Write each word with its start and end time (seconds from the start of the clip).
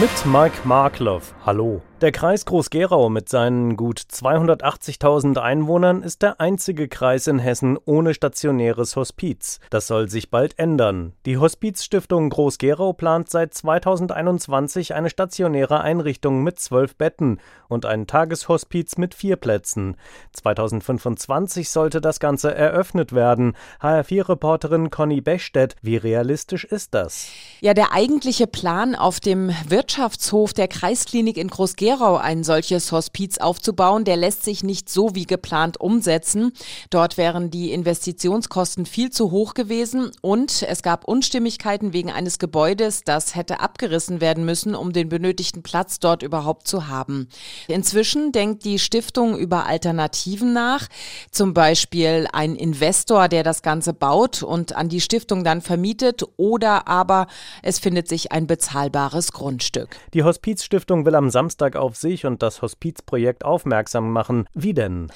Mit 0.00 0.26
Mike 0.26 0.56
Markloff. 0.64 1.34
Hallo. 1.46 1.80
Der 2.02 2.12
Kreis 2.12 2.44
Groß-Gerau 2.44 3.08
mit 3.08 3.30
seinen 3.30 3.74
gut 3.74 3.98
280.000 3.98 5.38
Einwohnern 5.38 6.02
ist 6.02 6.20
der 6.20 6.42
einzige 6.42 6.88
Kreis 6.88 7.26
in 7.26 7.38
Hessen 7.38 7.78
ohne 7.86 8.12
stationäres 8.12 8.96
Hospiz. 8.96 9.60
Das 9.70 9.86
soll 9.86 10.10
sich 10.10 10.30
bald 10.30 10.58
ändern. 10.58 11.14
Die 11.24 11.38
Hospizstiftung 11.38 12.28
Groß-Gerau 12.28 12.92
plant 12.92 13.30
seit 13.30 13.54
2021 13.54 14.94
eine 14.94 15.08
stationäre 15.08 15.80
Einrichtung 15.80 16.42
mit 16.42 16.60
zwölf 16.60 16.96
Betten 16.96 17.40
und 17.66 17.86
ein 17.86 18.06
Tageshospiz 18.06 18.98
mit 18.98 19.14
vier 19.14 19.36
Plätzen. 19.36 19.96
2025 20.34 21.70
sollte 21.70 22.02
das 22.02 22.20
Ganze 22.20 22.54
eröffnet 22.54 23.14
werden. 23.14 23.56
HR4-Reporterin 23.80 24.90
Conny 24.90 25.22
Bechstedt, 25.22 25.76
wie 25.80 25.96
realistisch 25.96 26.64
ist 26.64 26.92
das? 26.92 27.30
Ja, 27.60 27.72
der 27.72 27.94
eigentliche 27.94 28.46
Plan 28.46 28.94
auf 28.94 29.18
dem 29.18 29.50
Wirtschaftshof 29.86 30.52
der 30.52 30.66
Kreisklinik 30.66 31.36
in 31.36 31.46
Groß-Gerau 31.46 31.86
Gerau 31.86 32.16
ein 32.16 32.42
solches 32.42 32.90
Hospiz 32.90 33.38
aufzubauen, 33.38 34.02
der 34.02 34.16
lässt 34.16 34.42
sich 34.42 34.64
nicht 34.64 34.88
so 34.90 35.14
wie 35.14 35.26
geplant 35.26 35.80
umsetzen. 35.80 36.50
Dort 36.90 37.16
wären 37.16 37.52
die 37.52 37.70
Investitionskosten 37.70 38.84
viel 38.84 39.10
zu 39.10 39.30
hoch 39.30 39.54
gewesen 39.54 40.10
und 40.22 40.64
es 40.64 40.82
gab 40.82 41.04
Unstimmigkeiten 41.04 41.92
wegen 41.92 42.10
eines 42.10 42.40
Gebäudes, 42.40 43.04
das 43.04 43.36
hätte 43.36 43.60
abgerissen 43.60 44.20
werden 44.20 44.44
müssen, 44.44 44.74
um 44.74 44.92
den 44.92 45.08
benötigten 45.08 45.62
Platz 45.62 46.00
dort 46.00 46.24
überhaupt 46.24 46.66
zu 46.66 46.88
haben. 46.88 47.28
Inzwischen 47.68 48.32
denkt 48.32 48.64
die 48.64 48.80
Stiftung 48.80 49.38
über 49.38 49.66
Alternativen 49.66 50.52
nach, 50.52 50.88
zum 51.30 51.54
Beispiel 51.54 52.26
ein 52.32 52.56
Investor, 52.56 53.28
der 53.28 53.44
das 53.44 53.62
Ganze 53.62 53.92
baut 53.92 54.42
und 54.42 54.74
an 54.74 54.88
die 54.88 55.00
Stiftung 55.00 55.44
dann 55.44 55.62
vermietet 55.62 56.24
oder 56.36 56.88
aber 56.88 57.28
es 57.62 57.78
findet 57.78 58.08
sich 58.08 58.32
ein 58.32 58.48
bezahlbares 58.48 59.30
Grundstück. 59.30 59.75
Die 60.14 60.24
Hospizstiftung 60.24 61.04
will 61.04 61.14
am 61.14 61.30
Samstag 61.30 61.76
auf 61.76 61.96
sich 61.96 62.26
und 62.26 62.42
das 62.42 62.62
Hospizprojekt 62.62 63.44
aufmerksam 63.44 64.12
machen. 64.12 64.46
Wie 64.54 64.74
denn? 64.74 65.08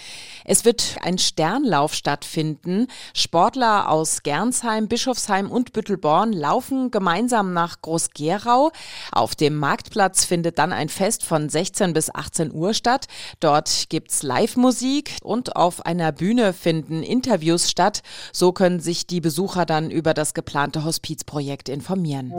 Es 0.44 0.64
wird 0.64 0.96
ein 1.02 1.18
Sternlauf 1.18 1.94
stattfinden. 1.94 2.86
Sportler 3.14 3.90
aus 3.90 4.22
Gernsheim, 4.22 4.88
Bischofsheim 4.88 5.50
und 5.50 5.72
Büttelborn 5.72 6.32
laufen 6.32 6.90
gemeinsam 6.90 7.52
nach 7.52 7.80
Groß-Gerau. 7.80 8.70
Auf 9.12 9.34
dem 9.34 9.56
Marktplatz 9.56 10.24
findet 10.24 10.58
dann 10.58 10.72
ein 10.72 10.88
Fest 10.88 11.24
von 11.24 11.48
16 11.48 11.92
bis 11.92 12.14
18 12.14 12.52
Uhr 12.52 12.74
statt. 12.74 13.06
Dort 13.40 13.86
gibt's 13.88 14.22
Live-Musik 14.22 15.16
und 15.22 15.56
auf 15.56 15.86
einer 15.86 16.12
Bühne 16.12 16.52
finden 16.52 17.02
Interviews 17.02 17.70
statt. 17.70 18.02
So 18.32 18.52
können 18.52 18.80
sich 18.80 19.06
die 19.06 19.20
Besucher 19.20 19.66
dann 19.66 19.90
über 19.90 20.14
das 20.14 20.34
geplante 20.34 20.84
Hospizprojekt 20.84 21.68
informieren. 21.68 22.32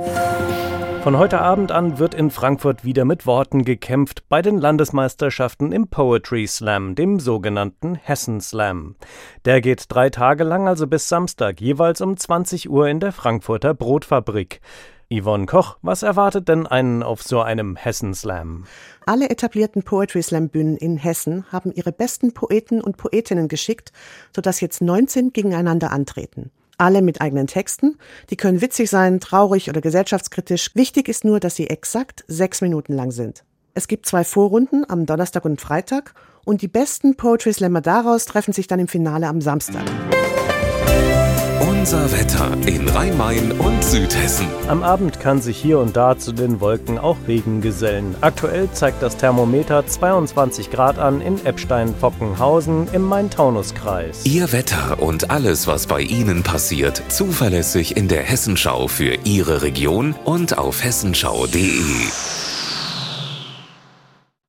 Von 1.03 1.17
heute 1.17 1.41
Abend 1.41 1.71
an 1.71 1.97
wird 1.97 2.10
in 2.13 2.31
Frankfurt 2.31 2.85
wieder 2.85 3.05
mit 3.05 3.25
Worten 3.25 3.63
gekämpft 3.63 4.23
bei 4.29 4.41
den 4.41 4.57
Landesmeisterschaften 4.57 5.71
im 5.71 5.87
Poetry 5.87 6.47
Slam, 6.47 6.95
dem 6.95 7.19
sogenannten 7.19 7.95
Hessen 7.95 8.41
Slam. 8.41 8.95
Der 9.45 9.61
geht 9.61 9.85
drei 9.89 10.09
Tage 10.09 10.43
lang, 10.43 10.67
also 10.67 10.87
bis 10.87 11.07
Samstag, 11.09 11.61
jeweils 11.61 12.01
um 12.01 12.17
20 12.17 12.69
Uhr 12.69 12.87
in 12.87 12.99
der 12.99 13.11
Frankfurter 13.11 13.73
Brotfabrik. 13.73 14.61
Yvonne 15.11 15.45
Koch, 15.45 15.77
was 15.81 16.03
erwartet 16.03 16.47
denn 16.47 16.67
einen 16.67 17.03
auf 17.03 17.21
so 17.21 17.41
einem 17.41 17.75
Hessen 17.75 18.13
Slam? 18.13 18.65
Alle 19.05 19.29
etablierten 19.29 19.83
Poetry 19.83 20.23
Slam 20.23 20.49
Bühnen 20.49 20.77
in 20.77 20.97
Hessen 20.97 21.45
haben 21.51 21.71
ihre 21.71 21.91
besten 21.91 22.33
Poeten 22.33 22.81
und 22.81 22.97
Poetinnen 22.97 23.47
geschickt, 23.47 23.91
sodass 24.35 24.61
jetzt 24.61 24.81
19 24.81 25.33
gegeneinander 25.33 25.91
antreten 25.91 26.51
alle 26.81 27.01
mit 27.01 27.21
eigenen 27.21 27.47
Texten. 27.47 27.97
Die 28.29 28.35
können 28.35 28.59
witzig 28.59 28.89
sein, 28.89 29.19
traurig 29.19 29.69
oder 29.69 29.81
gesellschaftskritisch. 29.81 30.71
Wichtig 30.73 31.07
ist 31.07 31.23
nur, 31.23 31.39
dass 31.39 31.55
sie 31.55 31.69
exakt 31.69 32.25
sechs 32.27 32.61
Minuten 32.61 32.93
lang 32.93 33.11
sind. 33.11 33.43
Es 33.73 33.87
gibt 33.87 34.05
zwei 34.05 34.23
Vorrunden 34.23 34.83
am 34.89 35.05
Donnerstag 35.05 35.45
und 35.45 35.61
Freitag 35.61 36.13
und 36.43 36.61
die 36.61 36.67
besten 36.67 37.15
Poetry 37.15 37.53
Slammer 37.53 37.81
daraus 37.81 38.25
treffen 38.25 38.51
sich 38.51 38.67
dann 38.67 38.79
im 38.79 38.87
Finale 38.87 39.27
am 39.27 39.39
Samstag. 39.39 39.83
Unser 41.81 42.11
Wetter 42.11 42.55
in 42.67 42.87
Rhein-Main 42.87 43.53
und 43.53 43.83
Südhessen. 43.83 44.45
Am 44.67 44.83
Abend 44.83 45.19
kann 45.19 45.41
sich 45.41 45.57
hier 45.57 45.79
und 45.79 45.97
da 45.97 46.15
zu 46.15 46.31
den 46.31 46.59
Wolken 46.59 46.99
auch 46.99 47.17
Regen 47.27 47.59
gesellen. 47.61 48.13
Aktuell 48.21 48.69
zeigt 48.71 49.01
das 49.01 49.17
Thermometer 49.17 49.87
22 49.87 50.69
Grad 50.69 50.99
an 50.99 51.21
in 51.21 51.43
Eppstein-Fockenhausen 51.43 52.87
im 52.93 53.01
Main-Taunus-Kreis. 53.01 54.25
Ihr 54.25 54.51
Wetter 54.51 55.01
und 55.01 55.31
alles, 55.31 55.65
was 55.65 55.87
bei 55.87 56.01
Ihnen 56.01 56.43
passiert, 56.43 57.01
zuverlässig 57.07 57.97
in 57.97 58.07
der 58.07 58.21
Hessenschau 58.21 58.87
für 58.87 59.15
Ihre 59.23 59.63
Region 59.63 60.13
und 60.23 60.59
auf 60.59 60.83
hessenschau.de. 60.83 61.71